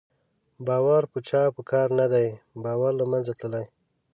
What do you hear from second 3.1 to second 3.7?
منځه تللی